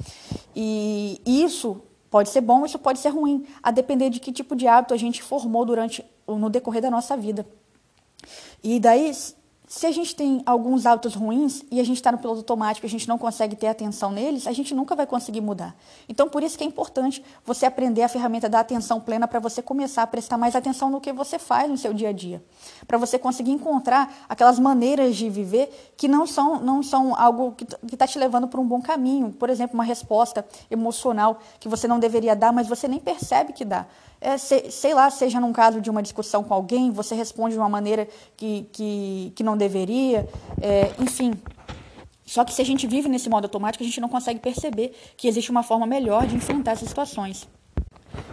E 0.56 1.20
isso 1.26 1.82
Pode 2.14 2.28
ser 2.28 2.42
bom, 2.42 2.64
isso 2.64 2.78
pode 2.78 3.00
ser 3.00 3.08
ruim, 3.08 3.44
a 3.60 3.72
depender 3.72 4.08
de 4.08 4.20
que 4.20 4.30
tipo 4.30 4.54
de 4.54 4.68
hábito 4.68 4.94
a 4.94 4.96
gente 4.96 5.20
formou 5.20 5.64
durante 5.64 6.04
no 6.28 6.48
decorrer 6.48 6.80
da 6.80 6.88
nossa 6.88 7.16
vida. 7.16 7.44
E 8.62 8.78
daí, 8.78 9.10
se 9.74 9.86
a 9.88 9.90
gente 9.90 10.14
tem 10.14 10.40
alguns 10.46 10.86
hábitos 10.86 11.16
ruins 11.16 11.64
e 11.68 11.80
a 11.80 11.84
gente 11.84 11.96
está 11.96 12.12
no 12.12 12.18
piloto 12.18 12.38
automático 12.38 12.86
a 12.86 12.88
gente 12.88 13.08
não 13.08 13.18
consegue 13.18 13.56
ter 13.56 13.66
atenção 13.66 14.12
neles, 14.12 14.46
a 14.46 14.52
gente 14.52 14.72
nunca 14.72 14.94
vai 14.94 15.04
conseguir 15.04 15.40
mudar. 15.40 15.74
Então, 16.08 16.28
por 16.28 16.44
isso 16.44 16.56
que 16.56 16.62
é 16.62 16.66
importante 16.66 17.24
você 17.44 17.66
aprender 17.66 18.02
a 18.02 18.08
ferramenta 18.08 18.48
da 18.48 18.60
atenção 18.60 19.00
plena 19.00 19.26
para 19.26 19.40
você 19.40 19.60
começar 19.60 20.04
a 20.04 20.06
prestar 20.06 20.38
mais 20.38 20.54
atenção 20.54 20.90
no 20.90 21.00
que 21.00 21.12
você 21.12 21.40
faz 21.40 21.68
no 21.68 21.76
seu 21.76 21.92
dia 21.92 22.10
a 22.10 22.12
dia. 22.12 22.40
Para 22.86 22.98
você 22.98 23.18
conseguir 23.18 23.50
encontrar 23.50 24.14
aquelas 24.28 24.60
maneiras 24.60 25.16
de 25.16 25.28
viver 25.28 25.92
que 25.96 26.06
não 26.06 26.24
são, 26.24 26.60
não 26.60 26.80
são 26.80 27.12
algo 27.12 27.50
que 27.50 27.66
está 27.92 28.06
te 28.06 28.16
levando 28.16 28.46
para 28.46 28.60
um 28.60 28.66
bom 28.66 28.80
caminho. 28.80 29.32
Por 29.32 29.50
exemplo, 29.50 29.74
uma 29.74 29.84
resposta 29.84 30.46
emocional 30.70 31.40
que 31.58 31.68
você 31.68 31.88
não 31.88 31.98
deveria 31.98 32.36
dar, 32.36 32.52
mas 32.52 32.68
você 32.68 32.86
nem 32.86 33.00
percebe 33.00 33.52
que 33.52 33.64
dá 33.64 33.86
é, 34.24 34.38
sei, 34.38 34.70
sei, 34.70 34.94
lá, 34.94 35.10
seja 35.10 35.38
num 35.38 35.52
caso 35.52 35.82
de 35.82 35.90
uma 35.90 36.02
discussão 36.02 36.42
com 36.42 36.54
alguém, 36.54 36.90
você 36.90 37.14
responde 37.14 37.52
de 37.52 37.58
uma 37.60 37.68
maneira 37.68 38.08
que, 38.38 38.66
que, 38.72 39.32
que 39.36 39.42
não 39.42 39.54
deveria, 39.54 40.26
é, 40.62 40.90
enfim. 40.98 41.34
Só 42.24 42.42
que 42.42 42.54
se 42.54 42.62
a 42.62 42.64
gente 42.64 42.86
vive 42.86 43.06
nesse 43.06 43.28
modo 43.28 43.44
automático, 43.44 43.84
a 43.84 43.86
gente 43.86 44.00
não 44.00 44.08
consegue 44.08 44.40
perceber 44.40 44.94
que 45.14 45.28
existe 45.28 45.50
uma 45.50 45.62
forma 45.62 45.86
melhor 45.86 46.26
de 46.26 46.34
enfrentar 46.34 46.72
essas 46.72 46.88
situações. 46.88 47.46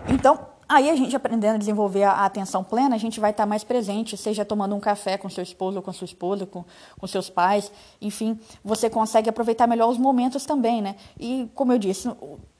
Então, 0.08 0.40
Aí 0.72 0.90
a 0.90 0.96
gente 0.96 1.13
aprendendo 1.13 1.56
a 1.56 1.58
desenvolver 1.58 2.04
a 2.04 2.24
atenção 2.24 2.63
plena, 2.63 2.96
a 2.96 2.98
gente 2.98 3.20
vai 3.20 3.32
estar 3.32 3.46
mais 3.46 3.62
presente, 3.62 4.16
seja 4.16 4.46
tomando 4.46 4.74
um 4.74 4.80
café 4.80 5.18
com 5.18 5.30
seu 5.30 5.44
esposo 5.44 5.75
ou 5.75 5.84
com 5.84 5.92
sua 5.92 6.06
esposa, 6.06 6.46
com, 6.46 6.63
com 6.98 7.08
seus 7.08 7.30
pais, 7.30 7.70
enfim, 8.01 8.40
você 8.63 8.90
consegue 8.90 9.30
aproveitar 9.30 9.68
melhor 9.68 9.90
os 9.90 9.98
momentos 9.98 10.46
também, 10.46 10.82
né? 10.82 10.96
E, 11.20 11.50
como 11.56 11.74
eu 11.74 11.78
disse, 11.78 12.10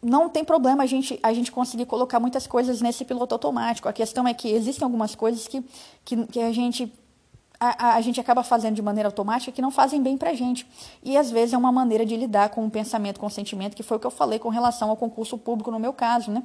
não 0.04 0.28
tem 0.28 0.44
problema 0.44 0.84
a 0.84 0.86
gente, 0.86 1.18
a 1.24 1.32
gente 1.32 1.54
conseguir 1.54 1.86
colocar 1.86 2.20
muitas 2.20 2.46
coisas 2.46 2.82
nesse 2.82 3.06
piloto 3.06 3.34
automático. 3.34 3.88
A 3.88 3.94
questão 3.94 4.28
é 4.28 4.34
que 4.34 4.50
existem 4.50 4.84
algumas 4.84 5.16
coisas 5.16 5.48
que, 5.48 5.64
que, 6.04 6.28
que 6.28 6.42
a 6.42 6.52
gente 6.52 6.94
a, 7.62 7.96
a, 7.96 8.02
gente 8.02 8.20
acaba 8.20 8.44
fazendo 8.44 8.76
de 8.76 8.82
maneira 8.82 9.08
automática 9.08 9.54
que 9.54 9.62
não 9.62 9.72
fazem 9.72 10.04
bem 10.04 10.18
para 10.18 10.32
a 10.32 10.34
gente. 10.34 10.68
E 11.02 11.16
às 11.16 11.32
vezes 11.32 11.54
é 11.54 11.58
uma 11.58 11.72
maneira 11.72 12.06
de 12.06 12.18
lidar 12.18 12.50
com 12.50 12.66
o 12.66 12.70
pensamento, 12.70 13.22
com 13.22 13.28
o 13.28 13.30
sentimento, 13.30 13.74
que 13.74 13.84
foi 13.84 13.96
o 13.96 14.00
que 14.02 14.08
eu 14.08 14.12
falei 14.12 14.38
com 14.38 14.50
relação 14.50 14.90
ao 14.90 14.98
concurso 14.98 15.38
público 15.38 15.72
no 15.72 15.80
meu 15.80 15.94
caso, 15.94 16.30
né? 16.30 16.44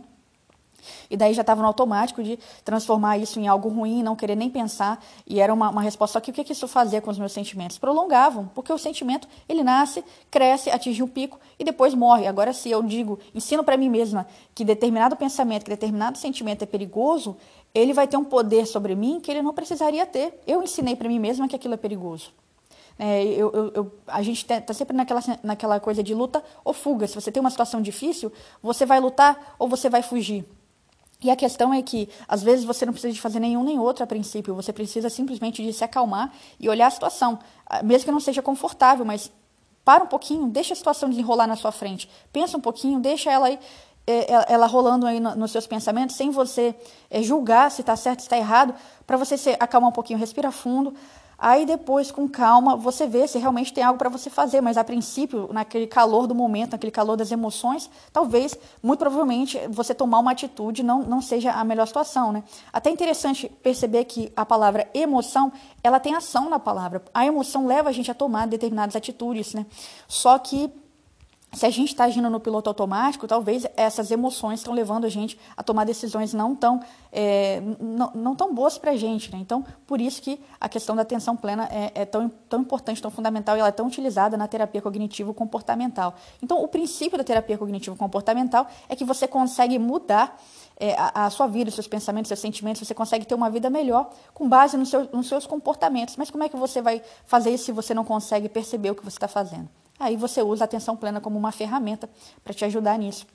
E 1.10 1.16
daí 1.16 1.34
já 1.34 1.40
estava 1.40 1.60
no 1.60 1.66
automático 1.66 2.22
de 2.22 2.38
transformar 2.64 3.18
isso 3.18 3.38
em 3.38 3.48
algo 3.48 3.68
ruim, 3.68 4.02
não 4.02 4.16
querer 4.16 4.36
nem 4.36 4.50
pensar. 4.50 5.02
E 5.26 5.40
era 5.40 5.52
uma, 5.52 5.70
uma 5.70 5.82
resposta. 5.82 6.14
Só 6.14 6.20
que 6.20 6.30
o 6.30 6.34
que, 6.34 6.44
que 6.44 6.52
isso 6.52 6.68
fazia 6.68 7.00
com 7.00 7.10
os 7.10 7.18
meus 7.18 7.32
sentimentos? 7.32 7.78
Prolongavam, 7.78 8.50
porque 8.54 8.72
o 8.72 8.78
sentimento, 8.78 9.28
ele 9.48 9.62
nasce, 9.62 10.04
cresce, 10.30 10.70
atinge 10.70 11.02
um 11.02 11.08
pico 11.08 11.38
e 11.58 11.64
depois 11.64 11.94
morre. 11.94 12.26
Agora, 12.26 12.52
se 12.52 12.70
eu 12.70 12.82
digo, 12.82 13.18
ensino 13.34 13.62
para 13.62 13.76
mim 13.76 13.88
mesma 13.88 14.26
que 14.54 14.64
determinado 14.64 15.16
pensamento, 15.16 15.64
que 15.64 15.70
determinado 15.70 16.18
sentimento 16.18 16.62
é 16.62 16.66
perigoso, 16.66 17.36
ele 17.74 17.92
vai 17.92 18.06
ter 18.06 18.16
um 18.16 18.24
poder 18.24 18.66
sobre 18.66 18.94
mim 18.94 19.20
que 19.20 19.30
ele 19.30 19.42
não 19.42 19.52
precisaria 19.52 20.06
ter. 20.06 20.40
Eu 20.46 20.62
ensinei 20.62 20.96
para 20.96 21.08
mim 21.08 21.18
mesma 21.18 21.46
que 21.48 21.56
aquilo 21.56 21.74
é 21.74 21.76
perigoso. 21.76 22.32
É, 22.98 23.22
eu, 23.24 23.52
eu, 23.52 23.72
eu, 23.74 23.92
a 24.06 24.22
gente 24.22 24.38
está 24.38 24.58
tá 24.60 24.72
sempre 24.72 24.96
naquela, 24.96 25.20
naquela 25.42 25.78
coisa 25.78 26.02
de 26.02 26.14
luta 26.14 26.42
ou 26.64 26.72
fuga. 26.72 27.06
Se 27.06 27.14
você 27.14 27.30
tem 27.30 27.40
uma 27.40 27.50
situação 27.50 27.82
difícil, 27.82 28.32
você 28.62 28.86
vai 28.86 28.98
lutar 28.98 29.54
ou 29.58 29.68
você 29.68 29.90
vai 29.90 30.02
fugir. 30.02 30.44
E 31.22 31.30
a 31.30 31.36
questão 31.36 31.72
é 31.72 31.80
que, 31.80 32.08
às 32.28 32.42
vezes, 32.42 32.64
você 32.64 32.84
não 32.84 32.92
precisa 32.92 33.12
de 33.12 33.20
fazer 33.20 33.40
nenhum 33.40 33.64
nem 33.64 33.78
outro 33.78 34.04
a 34.04 34.06
princípio, 34.06 34.54
você 34.54 34.72
precisa 34.72 35.08
simplesmente 35.08 35.62
de 35.62 35.72
se 35.72 35.82
acalmar 35.82 36.32
e 36.60 36.68
olhar 36.68 36.88
a 36.88 36.90
situação, 36.90 37.38
ah, 37.64 37.82
mesmo 37.82 38.04
que 38.04 38.12
não 38.12 38.20
seja 38.20 38.42
confortável, 38.42 39.04
mas 39.04 39.30
para 39.84 40.04
um 40.04 40.06
pouquinho, 40.06 40.48
deixa 40.48 40.74
a 40.74 40.76
situação 40.76 41.08
desenrolar 41.08 41.46
na 41.46 41.56
sua 41.56 41.72
frente, 41.72 42.10
pensa 42.32 42.56
um 42.56 42.60
pouquinho, 42.60 43.00
deixa 43.00 43.30
ela 43.30 43.46
aí, 43.46 43.58
é, 44.06 44.52
ela 44.52 44.66
rolando 44.66 45.06
aí 45.06 45.18
nos 45.18 45.50
seus 45.50 45.66
pensamentos, 45.66 46.16
sem 46.16 46.30
você 46.30 46.74
é, 47.10 47.22
julgar 47.22 47.70
se 47.70 47.80
está 47.80 47.96
certo, 47.96 48.20
se 48.20 48.26
está 48.26 48.36
errado, 48.36 48.74
para 49.06 49.16
você 49.16 49.38
se 49.38 49.56
acalmar 49.58 49.90
um 49.90 49.92
pouquinho, 49.92 50.18
respira 50.18 50.50
fundo, 50.52 50.92
Aí 51.38 51.66
depois, 51.66 52.10
com 52.10 52.26
calma, 52.26 52.76
você 52.76 53.06
vê 53.06 53.28
se 53.28 53.38
realmente 53.38 53.72
tem 53.72 53.84
algo 53.84 53.98
para 53.98 54.08
você 54.08 54.30
fazer, 54.30 54.62
mas 54.62 54.78
a 54.78 54.84
princípio, 54.84 55.48
naquele 55.52 55.86
calor 55.86 56.26
do 56.26 56.34
momento, 56.34 56.72
naquele 56.72 56.90
calor 56.90 57.16
das 57.16 57.30
emoções, 57.30 57.90
talvez, 58.12 58.56
muito 58.82 59.00
provavelmente, 59.00 59.60
você 59.68 59.94
tomar 59.94 60.18
uma 60.20 60.30
atitude 60.30 60.82
não, 60.82 61.02
não 61.02 61.20
seja 61.20 61.52
a 61.52 61.62
melhor 61.62 61.86
situação, 61.86 62.32
né? 62.32 62.42
Até 62.72 62.90
interessante 62.90 63.48
perceber 63.62 64.04
que 64.04 64.32
a 64.34 64.46
palavra 64.46 64.88
emoção, 64.94 65.52
ela 65.84 66.00
tem 66.00 66.14
ação 66.14 66.48
na 66.48 66.58
palavra. 66.58 67.02
A 67.12 67.26
emoção 67.26 67.66
leva 67.66 67.90
a 67.90 67.92
gente 67.92 68.10
a 68.10 68.14
tomar 68.14 68.46
determinadas 68.46 68.96
atitudes, 68.96 69.52
né? 69.52 69.66
Só 70.08 70.38
que 70.38 70.72
se 71.56 71.64
a 71.64 71.70
gente 71.70 71.88
está 71.88 72.04
agindo 72.04 72.28
no 72.28 72.38
piloto 72.38 72.68
automático, 72.68 73.26
talvez 73.26 73.66
essas 73.78 74.10
emoções 74.10 74.60
estão 74.60 74.74
levando 74.74 75.06
a 75.06 75.08
gente 75.08 75.38
a 75.56 75.62
tomar 75.62 75.84
decisões 75.84 76.34
não 76.34 76.54
tão, 76.54 76.82
é, 77.10 77.62
não, 77.80 78.10
não, 78.14 78.36
tão 78.36 78.54
boas 78.54 78.76
para 78.76 78.90
a 78.90 78.96
gente. 78.96 79.32
Né? 79.32 79.38
Então, 79.40 79.64
por 79.86 79.98
isso 79.98 80.20
que 80.20 80.38
a 80.60 80.68
questão 80.68 80.94
da 80.94 81.00
atenção 81.00 81.34
plena 81.34 81.66
é, 81.72 81.92
é, 81.94 82.04
tão, 82.04 82.28
tão 82.46 82.60
importante, 82.60 83.00
tão 83.00 83.10
fundamental 83.10 83.56
e 83.56 83.60
ela 83.60 83.70
é 83.70 83.72
tão 83.72 83.86
utilizada 83.86 84.36
na 84.36 84.46
terapia 84.46 84.82
cognitivo-comportamental. 84.82 86.14
Então, 86.42 86.62
o 86.62 86.68
princípio 86.68 87.16
da 87.16 87.24
terapia 87.24 87.56
cognitivo-comportamental 87.56 88.66
é 88.86 88.94
que 88.94 89.04
você 89.04 89.26
consegue 89.26 89.78
mudar 89.78 90.38
é, 90.78 90.92
a, 90.92 91.24
a, 91.24 91.30
sua 91.30 91.46
vida, 91.46 91.70
os 91.70 91.74
seus 91.74 91.88
pensamentos, 91.88 92.28
seus 92.28 92.40
sentimentos, 92.40 92.86
você 92.86 92.94
consegue 92.94 93.24
ter 93.24 93.34
uma 93.34 93.48
vida 93.48 93.70
melhor 93.70 94.10
com 94.34 94.46
base 94.46 94.76
no 94.76 94.84
seu, 94.84 95.08
nos 95.10 95.26
seus 95.26 95.46
comportamentos. 95.46 96.16
Mas 96.16 96.30
como 96.30 96.44
é 96.44 96.50
que 96.50 96.56
você 96.56 96.82
vai 96.82 97.00
fazer 97.24 97.48
isso 97.48 97.64
se 97.64 97.72
você 97.72 97.94
não 97.94 98.04
consegue 98.04 98.46
perceber 98.46 98.90
o 98.90 98.94
que 98.94 99.02
você 99.02 99.16
está 99.16 99.26
fazendo? 99.26 99.70
Aí 99.98 100.16
você 100.16 100.42
usa 100.42 100.64
a 100.64 100.66
atenção 100.66 100.96
plena 100.96 101.20
como 101.20 101.38
uma 101.38 101.52
ferramenta 101.52 102.08
para 102.44 102.52
te 102.52 102.64
ajudar 102.64 102.98
nisso. 102.98 103.26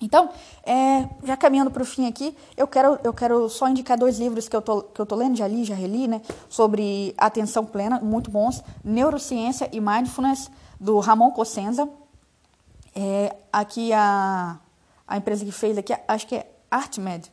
Então, 0.00 0.30
é, 0.64 1.08
já 1.24 1.36
caminhando 1.36 1.72
para 1.72 1.82
o 1.82 1.86
fim 1.86 2.06
aqui, 2.06 2.36
eu 2.56 2.68
quero, 2.68 3.00
eu 3.02 3.12
quero 3.12 3.48
só 3.48 3.68
indicar 3.68 3.98
dois 3.98 4.18
livros 4.18 4.48
que 4.48 4.54
eu 4.54 4.62
tô, 4.62 4.82
que 4.82 5.00
eu 5.00 5.04
tô 5.04 5.16
lendo, 5.16 5.36
já 5.36 5.48
li, 5.48 5.64
já 5.64 5.74
reli, 5.74 6.06
né, 6.06 6.22
sobre 6.48 7.14
atenção 7.18 7.64
plena, 7.64 7.98
muito 7.98 8.30
bons, 8.30 8.62
Neurociência 8.84 9.68
e 9.72 9.80
Mindfulness, 9.80 10.50
do 10.78 11.00
Ramon 11.00 11.32
Cossenza. 11.32 11.88
É, 12.94 13.34
aqui 13.52 13.92
a, 13.92 14.60
a 15.06 15.16
empresa 15.16 15.44
que 15.44 15.50
fez 15.50 15.76
aqui, 15.76 15.92
acho 16.06 16.26
que 16.28 16.36
é 16.36 16.48
ArtMed, 16.70 17.32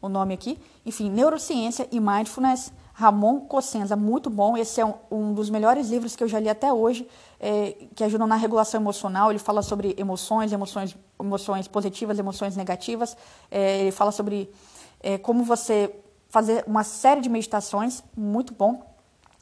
o 0.00 0.08
nome 0.08 0.34
aqui. 0.34 0.58
Enfim, 0.84 1.08
Neurociência 1.08 1.88
e 1.90 1.98
Mindfulness, 1.98 2.72
Ramon 2.92 3.40
Cossenza, 3.40 3.96
muito 3.96 4.28
bom. 4.28 4.56
Esse 4.56 4.80
é 4.80 4.86
um, 4.86 4.94
um, 5.10 5.34
dos 5.34 5.48
melhores 5.50 5.88
livros 5.88 6.14
que 6.14 6.22
eu 6.22 6.28
já 6.28 6.38
li 6.38 6.48
até 6.48 6.72
hoje, 6.72 7.08
é, 7.40 7.76
que 7.94 8.04
ajudam 8.04 8.26
na 8.26 8.36
regulação 8.36 8.80
emocional. 8.80 9.30
Ele 9.30 9.38
fala 9.38 9.62
sobre 9.62 9.94
emoções, 9.98 10.52
emoções, 10.52 10.96
emoções 11.18 11.68
positivas, 11.68 12.18
emoções 12.18 12.56
negativas. 12.56 13.16
É, 13.50 13.80
ele 13.80 13.92
fala 13.92 14.12
sobre 14.12 14.52
é, 15.00 15.18
como 15.18 15.42
você 15.42 15.94
fazer 16.28 16.64
uma 16.66 16.84
série 16.84 17.20
de 17.20 17.28
meditações, 17.28 18.02
muito 18.16 18.54
bom. 18.54 18.90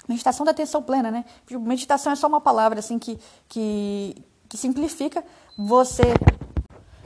Meditação 0.09 0.45
da 0.45 0.51
atenção 0.51 0.83
plena, 0.83 1.11
né? 1.11 1.25
Meditação 1.51 2.13
é 2.13 2.17
só 2.17 2.27
uma 2.27 2.41
palavra 2.41 2.81
assim 2.81 2.99
que, 2.99 3.19
que, 3.49 4.25
que 4.49 4.57
simplifica 4.57 5.25
você 5.57 6.03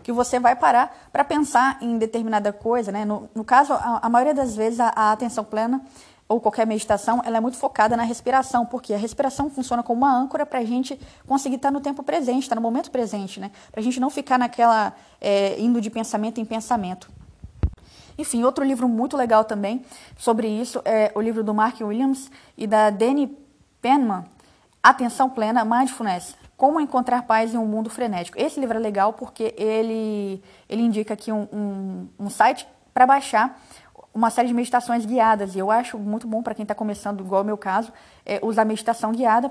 que 0.03 0.13
você 0.13 0.39
vai 0.39 0.55
parar 0.55 1.09
para 1.11 1.25
pensar 1.25 1.79
em 1.81 1.97
determinada 1.97 2.53
coisa, 2.53 2.93
né? 2.93 3.07
No, 3.07 3.29
no 3.35 3.43
caso, 3.43 3.73
a, 3.73 4.01
a, 4.03 4.09
maioria 4.09 4.35
das 4.35 4.55
vezes 4.55 4.79
a, 4.79 4.89
a 4.95 5.13
atenção 5.13 5.43
plena 5.43 5.81
ou 6.29 6.41
qualquer 6.41 6.67
meditação, 6.67 7.21
ela 7.25 7.37
é 7.37 7.41
muito 7.41 7.57
focada 7.57 7.97
na 7.97 8.03
respiração, 8.03 8.65
porque 8.65 8.95
a 8.95 8.97
respiração 8.97 9.51
funciona 9.51 9.83
como 9.83 10.05
uma 10.05 10.13
âncora 10.13 10.47
para 10.47 10.61
a 10.61 10.65
gente 10.65 10.99
conseguir 11.27 11.57
estar 11.57 11.69
tá 11.69 11.73
no 11.73 11.81
tempo 11.81 12.03
presente, 12.03 12.43
estar 12.43 12.57
tá 12.57 12.61
no 12.61 12.63
momento 12.63 12.91
presente, 12.91 13.39
né? 13.39 13.51
Para 13.71 13.81
a 13.81 13.85
gente 13.85 14.01
não 14.01 14.09
ficar 14.09 14.39
naquela 14.39 14.95
é, 15.21 15.61
indo 15.61 15.81
de 15.81 15.91
pensamento 15.91 16.41
em 16.41 16.45
pensamento. 16.45 17.11
Enfim, 18.17 18.45
outro 18.45 18.65
livro 18.65 18.89
muito 18.89 19.17
legal 19.17 19.45
também 19.45 19.85
sobre 20.17 20.49
isso 20.49 20.81
é 20.85 21.13
o 21.15 21.21
livro 21.21 21.43
do 21.43 21.53
Mark 21.53 21.81
Williams 21.81 22.31
e 22.57 22.67
da 22.67 22.89
Danny 22.89 23.37
Penman, 23.83 24.25
Atenção 24.83 25.29
Plena, 25.29 25.65
Mindfulness. 25.65 26.37
Como 26.57 26.81
encontrar 26.81 27.23
paz 27.23 27.53
em 27.53 27.59
um 27.59 27.67
mundo 27.67 27.91
frenético. 27.91 28.41
Esse 28.41 28.61
livro 28.61 28.79
é 28.79 28.81
legal 28.81 29.13
porque 29.13 29.53
ele, 29.59 30.41
ele 30.69 30.83
indica 30.83 31.15
aqui 31.15 31.33
um, 31.33 31.49
um, 31.53 32.09
um 32.19 32.31
site 32.31 32.67
para 32.95 33.05
baixar 33.05 33.61
uma 34.15 34.31
série 34.31 34.49
de 34.49 34.55
meditações 34.55 35.05
guiadas. 35.05 35.55
E 35.55 35.59
eu 35.59 35.71
acho 35.71 35.99
muito 35.99 36.27
bom 36.27 36.43
para 36.43 36.55
quem 36.55 36.63
está 36.63 36.75
começando, 36.75 37.21
igual 37.21 37.43
o 37.43 37.45
meu 37.45 37.59
caso, 37.59 37.93
é, 38.25 38.39
usar 38.43 38.65
meditação 38.65 39.13
guiada 39.13 39.51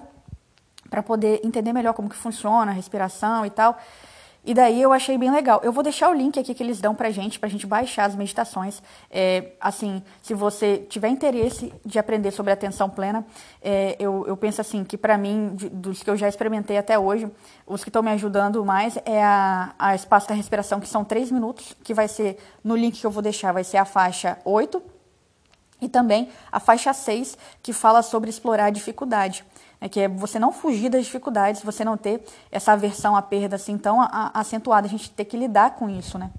para 0.89 1.03
poder 1.03 1.41
entender 1.43 1.73
melhor 1.73 1.93
como 1.93 2.09
que 2.09 2.15
funciona 2.15 2.71
a 2.71 2.73
respiração 2.73 3.45
e 3.45 3.49
tal. 3.49 3.77
E 4.45 4.53
daí 4.53 4.81
eu 4.81 4.91
achei 4.91 5.17
bem 5.17 5.31
legal. 5.31 5.61
Eu 5.63 5.71
vou 5.71 5.81
deixar 5.81 6.09
o 6.09 6.13
link 6.13 6.37
aqui 6.37 6.53
que 6.53 6.61
eles 6.61 6.81
dão 6.81 6.93
pra 6.93 7.09
gente, 7.09 7.39
pra 7.39 7.47
gente 7.47 7.65
baixar 7.65 8.05
as 8.05 8.15
meditações. 8.15 8.83
É, 9.09 9.51
assim, 9.59 10.03
se 10.21 10.33
você 10.33 10.79
tiver 10.89 11.07
interesse 11.07 11.73
de 11.85 11.97
aprender 11.97 12.31
sobre 12.31 12.51
atenção 12.51 12.89
plena, 12.89 13.25
é, 13.61 13.95
eu, 13.97 14.25
eu 14.27 14.35
penso 14.35 14.59
assim, 14.59 14.83
que 14.83 14.97
para 14.97 15.17
mim, 15.17 15.51
de, 15.55 15.69
dos 15.69 16.03
que 16.03 16.09
eu 16.09 16.17
já 16.17 16.27
experimentei 16.27 16.77
até 16.77 16.99
hoje, 16.99 17.29
os 17.65 17.83
que 17.83 17.89
estão 17.89 18.03
me 18.03 18.11
ajudando 18.11 18.65
mais 18.65 18.97
é 19.05 19.23
a, 19.23 19.73
a 19.79 19.95
espaço 19.95 20.27
da 20.27 20.35
respiração, 20.35 20.81
que 20.81 20.89
são 20.89 21.05
três 21.05 21.31
minutos, 21.31 21.73
que 21.81 21.93
vai 21.93 22.09
ser, 22.09 22.37
no 22.61 22.75
link 22.75 22.99
que 22.99 23.07
eu 23.07 23.11
vou 23.11 23.23
deixar, 23.23 23.53
vai 23.53 23.63
ser 23.63 23.77
a 23.77 23.85
faixa 23.85 24.37
8, 24.43 24.92
e 25.83 25.89
também 25.89 26.29
a 26.51 26.59
faixa 26.59 26.93
6, 26.93 27.37
que 27.61 27.73
fala 27.73 28.01
sobre 28.01 28.29
explorar 28.29 28.65
a 28.65 28.69
dificuldade 28.69 29.45
é 29.83 29.89
que 29.89 29.99
é 29.99 30.07
você 30.07 30.39
não 30.39 30.53
fugir 30.53 30.87
das 30.87 31.03
dificuldades, 31.03 31.61
você 31.61 31.83
não 31.83 31.97
ter 31.97 32.23
essa 32.49 32.71
aversão 32.71 33.17
à 33.17 33.21
perda 33.21 33.57
assim 33.57 33.77
tão 33.77 33.97
acentuada, 34.33 34.87
a 34.87 34.89
gente 34.89 35.11
ter 35.11 35.25
que 35.25 35.35
lidar 35.35 35.75
com 35.75 35.89
isso, 35.89 36.17
né? 36.17 36.31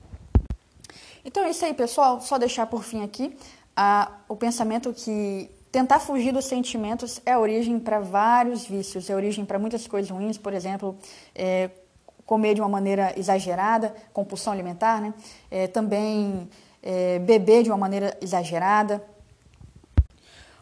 Então 1.22 1.44
é 1.44 1.50
isso 1.50 1.62
aí, 1.62 1.74
pessoal. 1.74 2.22
Só 2.22 2.38
deixar 2.38 2.66
por 2.66 2.82
fim 2.82 3.04
aqui 3.04 3.36
a, 3.76 4.10
o 4.30 4.34
pensamento 4.34 4.94
que 4.94 5.50
tentar 5.70 5.98
fugir 5.98 6.32
dos 6.32 6.46
sentimentos 6.46 7.20
é 7.26 7.36
origem 7.36 7.78
para 7.78 8.00
vários 8.00 8.64
vícios, 8.64 9.10
é 9.10 9.14
origem 9.14 9.44
para 9.44 9.58
muitas 9.58 9.86
coisas 9.86 10.10
ruins, 10.10 10.38
por 10.38 10.54
exemplo, 10.54 10.96
é, 11.34 11.68
comer 12.24 12.54
de 12.54 12.62
uma 12.62 12.70
maneira 12.70 13.12
exagerada, 13.14 13.94
compulsão 14.14 14.54
alimentar, 14.54 15.02
né? 15.02 15.12
É, 15.50 15.66
também 15.66 16.48
é, 16.82 17.18
beber 17.18 17.62
de 17.62 17.68
uma 17.68 17.76
maneira 17.76 18.16
exagerada, 18.22 19.04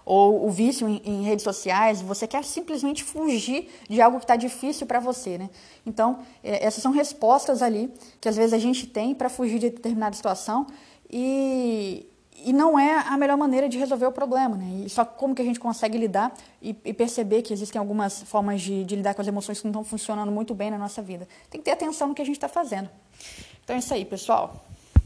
ou 0.05 0.47
o 0.47 0.51
vício 0.51 0.89
em, 0.89 1.01
em, 1.05 1.23
redes 1.23 1.43
sociais, 1.43 2.01
você 2.01 2.27
quer 2.27 2.45
simplesmente 2.45 3.05
fugir 3.05 3.69
de 3.89 4.01
algo 4.01 4.19
que 4.19 4.25
está 4.25 4.37
difícil 4.37 4.87
para 4.87 5.01
você, 5.01 5.39
né? 5.39 5.51
Então, 5.87 6.19
é, 6.43 6.65
essas 6.65 6.83
são 6.83 6.93
respostas 6.93 7.63
ali 7.63 7.93
que 8.21 8.29
às 8.29 8.37
vezes 8.37 8.53
a 8.53 8.59
gente 8.59 8.87
tem 8.87 9.15
para 9.15 9.29
fugir 9.29 9.59
de 9.59 9.71
determinada 9.71 10.15
situação 10.15 10.67
e, 11.11 12.07
e 12.45 12.53
não 12.53 12.79
é 12.79 12.99
a 13.07 13.17
melhor 13.17 13.37
maneira 13.37 13.69
de 13.69 13.79
resolver 13.79 14.07
o 14.07 14.13
problema, 14.13 14.57
né? 14.57 14.85
E 14.87 14.89
só 14.89 15.05
como 15.05 15.35
que 15.35 15.43
a 15.43 15.45
gente 15.45 15.61
consegue 15.61 15.97
lidar 15.97 16.35
e, 16.61 16.75
e 16.85 16.93
perceber 16.93 17.43
que 17.43 17.53
existem 17.53 17.79
algumas 17.79 18.23
formas 18.23 18.61
de, 18.61 18.85
de 18.85 18.97
lidar 18.97 19.15
com 19.15 19.23
as 19.23 19.29
emoções 19.29 19.61
que 19.61 19.65
não 19.65 19.71
estão 19.71 19.85
funcionando 19.85 20.33
muito 20.33 20.55
bem 20.55 20.71
na 20.71 20.79
nossa 20.79 21.01
vida. 21.01 21.29
Tem 21.51 21.61
que 21.61 21.65
ter 21.65 21.73
atenção 21.73 22.09
no 22.09 22.15
que 22.15 22.23
a 22.23 22.27
gente 22.27 22.37
está 22.37 22.49
fazendo. 22.49 22.91
Então 23.63 23.77
é 23.77 23.79
isso 23.79 23.95
aí, 23.95 24.05
pessoal. 24.05 24.65